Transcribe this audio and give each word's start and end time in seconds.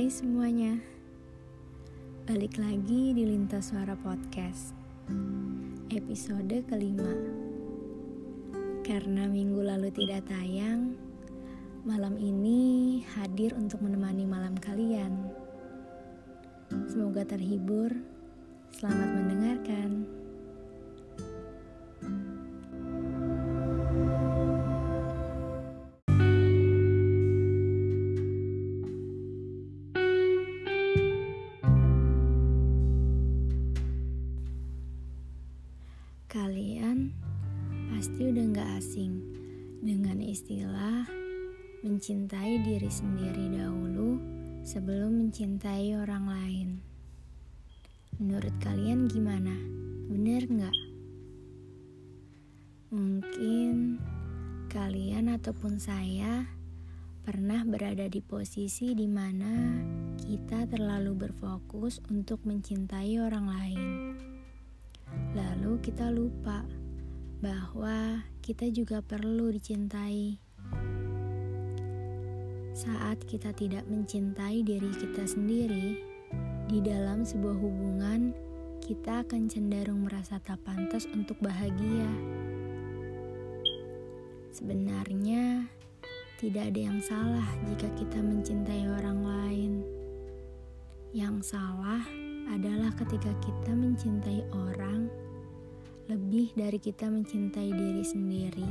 Hai 0.00 0.08
semuanya. 0.08 0.80
Balik 2.24 2.56
lagi 2.56 3.12
di 3.12 3.20
Lintas 3.20 3.68
Suara 3.68 3.92
Podcast 3.92 4.72
Episode 5.92 6.64
kelima. 6.64 7.12
Karena 8.80 9.28
minggu 9.28 9.60
lalu 9.60 9.92
tidak 9.92 10.24
tayang 10.24 10.96
Malam 11.84 12.16
ini 12.16 13.04
hadir 13.12 13.52
untuk 13.52 13.84
menemani 13.84 14.24
malam 14.24 14.56
kalian. 14.56 15.20
Semoga 16.88 17.28
terhibur. 17.28 17.92
Selamat 18.72 19.04
mendengarkan 19.04 20.08
Kalian 36.30 37.10
pasti 37.90 38.30
udah 38.30 38.54
gak 38.54 38.78
asing 38.78 39.18
dengan 39.82 40.22
istilah 40.22 41.02
mencintai 41.82 42.62
diri 42.62 42.86
sendiri 42.86 43.50
dahulu 43.58 44.14
sebelum 44.62 45.26
mencintai 45.26 45.90
orang 45.98 46.30
lain. 46.30 46.68
Menurut 48.22 48.54
kalian 48.62 49.10
gimana? 49.10 49.58
Bener 50.06 50.46
gak? 50.46 50.78
Mungkin 52.94 53.98
kalian 54.70 55.34
ataupun 55.34 55.82
saya 55.82 56.46
pernah 57.26 57.66
berada 57.66 58.06
di 58.06 58.22
posisi 58.22 58.94
di 58.94 59.10
mana 59.10 59.82
kita 60.22 60.70
terlalu 60.70 61.26
berfokus 61.26 61.98
untuk 62.06 62.46
mencintai 62.46 63.18
orang 63.18 63.46
lain 63.50 63.90
Kita 65.80 66.12
lupa 66.12 66.60
bahwa 67.40 68.20
kita 68.44 68.68
juga 68.68 69.00
perlu 69.00 69.48
dicintai. 69.48 70.36
Saat 72.76 73.24
kita 73.24 73.56
tidak 73.56 73.88
mencintai 73.88 74.60
diri 74.60 74.92
kita 74.92 75.24
sendiri, 75.24 75.96
di 76.68 76.84
dalam 76.84 77.24
sebuah 77.24 77.56
hubungan 77.56 78.36
kita 78.84 79.24
akan 79.24 79.48
cenderung 79.48 80.04
merasa 80.04 80.36
tak 80.44 80.60
pantas 80.68 81.08
untuk 81.16 81.40
bahagia. 81.40 82.12
Sebenarnya, 84.52 85.64
tidak 86.36 86.76
ada 86.76 86.80
yang 86.92 87.00
salah 87.00 87.48
jika 87.72 87.88
kita 87.96 88.20
mencintai 88.20 88.84
orang 89.00 89.24
lain. 89.24 89.72
Yang 91.16 91.56
salah 91.56 92.04
adalah 92.52 92.92
ketika 93.00 93.32
kita 93.40 93.72
mencintai 93.72 94.44
orang 94.52 95.08
lebih 96.10 96.50
dari 96.58 96.82
kita 96.82 97.06
mencintai 97.06 97.70
diri 97.70 98.02
sendiri. 98.02 98.68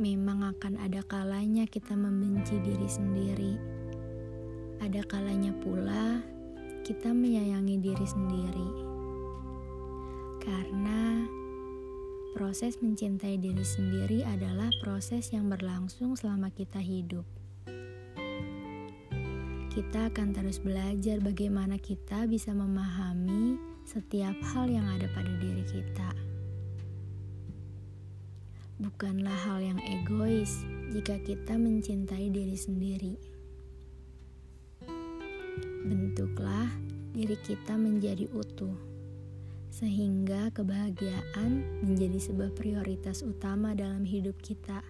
Memang 0.00 0.48
akan 0.48 0.80
ada 0.80 1.04
kalanya 1.04 1.68
kita 1.68 1.92
membenci 1.92 2.56
diri 2.64 2.88
sendiri. 2.88 3.52
Ada 4.80 5.04
kalanya 5.04 5.52
pula 5.60 6.24
kita 6.88 7.12
menyayangi 7.12 7.76
diri 7.84 8.06
sendiri. 8.08 8.68
Karena 10.40 11.28
proses 12.32 12.80
mencintai 12.80 13.36
diri 13.36 13.64
sendiri 13.64 14.24
adalah 14.24 14.72
proses 14.80 15.36
yang 15.36 15.52
berlangsung 15.52 16.16
selama 16.16 16.48
kita 16.48 16.80
hidup 16.80 17.28
kita 19.74 20.06
akan 20.06 20.30
terus 20.30 20.62
belajar 20.62 21.18
bagaimana 21.18 21.82
kita 21.82 22.30
bisa 22.30 22.54
memahami 22.54 23.73
setiap 23.84 24.34
hal 24.52 24.66
yang 24.72 24.88
ada 24.88 25.04
pada 25.12 25.28
diri 25.38 25.60
kita. 25.68 26.10
Bukanlah 28.80 29.38
hal 29.46 29.60
yang 29.62 29.80
egois 29.84 30.64
jika 30.90 31.20
kita 31.22 31.54
mencintai 31.54 32.32
diri 32.32 32.56
sendiri. 32.58 33.14
Bentuklah 35.84 36.66
diri 37.14 37.36
kita 37.44 37.78
menjadi 37.78 38.26
utuh, 38.34 38.74
sehingga 39.70 40.50
kebahagiaan 40.50 41.84
menjadi 41.84 42.18
sebuah 42.18 42.50
prioritas 42.56 43.22
utama 43.22 43.76
dalam 43.76 44.02
hidup 44.02 44.34
kita. 44.42 44.82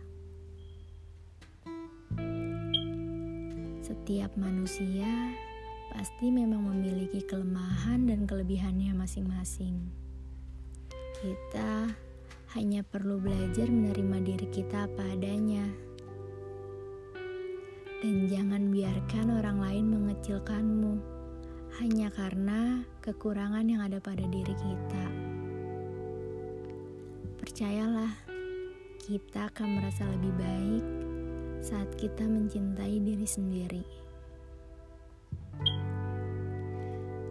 Setiap 3.85 4.33
manusia 4.41 5.35
pasti 6.05 6.29
memang 6.29 6.69
memiliki 6.69 7.25
kelemahan 7.25 8.05
dan 8.05 8.29
kelebihannya 8.29 8.93
masing-masing. 8.93 9.89
Kita 11.17 11.89
hanya 12.53 12.85
perlu 12.85 13.17
belajar 13.17 13.73
menerima 13.73 14.21
diri 14.21 14.45
kita 14.53 14.85
apa 14.85 15.01
adanya. 15.01 15.65
Dan 18.05 18.29
jangan 18.29 18.69
biarkan 18.69 19.33
orang 19.33 19.65
lain 19.65 19.85
mengecilkanmu 19.97 20.93
hanya 21.81 22.13
karena 22.13 22.85
kekurangan 23.01 23.65
yang 23.65 23.81
ada 23.81 23.97
pada 23.97 24.29
diri 24.29 24.53
kita. 24.61 25.07
Percayalah, 27.41 28.13
kita 29.01 29.49
akan 29.49 29.81
merasa 29.81 30.05
lebih 30.13 30.37
baik 30.37 30.85
saat 31.65 31.89
kita 31.97 32.29
mencintai 32.29 33.01
diri 33.01 33.25
sendiri, 33.25 34.04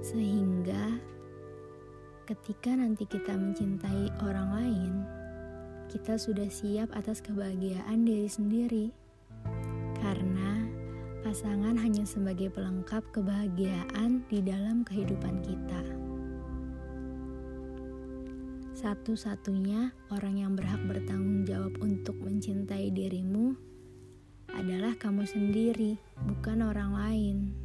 sehingga 0.03 0.99
ketika 2.27 2.75
nanti 2.75 3.07
kita 3.07 3.31
mencintai 3.31 4.11
orang 4.19 4.49
lain, 4.51 4.93
kita 5.87 6.19
sudah 6.19 6.51
siap 6.51 6.91
atas 6.91 7.23
kebahagiaan 7.23 8.03
diri 8.03 8.27
sendiri, 8.27 8.85
karena 10.03 10.67
pasangan 11.23 11.79
hanya 11.79 12.03
sebagai 12.03 12.51
pelengkap 12.51 12.99
kebahagiaan 13.15 14.27
di 14.27 14.43
dalam 14.43 14.83
kehidupan 14.83 15.39
kita. 15.39 15.83
Satu-satunya 18.75 19.95
orang 20.11 20.43
yang 20.43 20.59
berhak 20.59 20.83
bertanggung 20.83 21.47
jawab 21.47 21.79
untuk 21.79 22.19
mencintai 22.19 22.91
dirimu 22.91 23.55
adalah 24.51 24.99
kamu 24.99 25.23
sendiri, 25.23 25.95
bukan 26.27 26.59
orang 26.67 26.91
lain. 26.91 27.62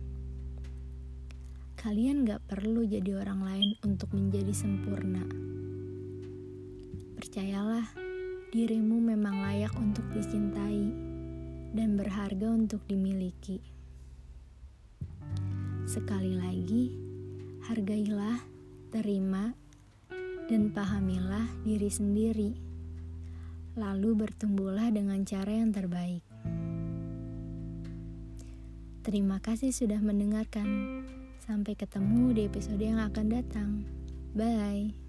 Kalian 1.88 2.28
gak 2.28 2.44
perlu 2.44 2.84
jadi 2.84 3.16
orang 3.16 3.49
lain 3.49 3.71
untuk 3.81 4.12
menjadi 4.12 4.53
sempurna. 4.53 5.25
Percayalah, 7.16 7.88
dirimu 8.53 9.00
memang 9.00 9.41
layak 9.41 9.72
untuk 9.72 10.04
dicintai 10.12 10.84
dan 11.72 11.97
berharga 11.97 12.53
untuk 12.53 12.84
dimiliki. 12.84 13.65
Sekali 15.88 16.37
lagi, 16.37 16.93
hargailah, 17.72 18.37
terima, 18.93 19.56
dan 20.44 20.69
pahamilah 20.69 21.48
diri 21.65 21.88
sendiri. 21.88 22.53
Lalu 23.81 24.28
bertumbuhlah 24.28 24.93
dengan 24.93 25.25
cara 25.25 25.56
yang 25.56 25.72
terbaik. 25.72 26.21
Terima 29.09 29.41
kasih 29.41 29.72
sudah 29.72 30.04
mendengarkan. 30.04 30.69
Sampai 31.48 31.72
ketemu 31.72 32.36
di 32.36 32.44
episode 32.44 32.76
yang 32.76 33.00
akan 33.00 33.26
datang. 33.32 33.81
Bye. 34.36 35.08